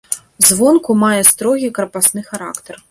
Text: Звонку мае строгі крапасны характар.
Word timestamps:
Звонку 0.47 0.95
мае 1.03 1.21
строгі 1.31 1.71
крапасны 1.81 2.21
характар. 2.33 2.75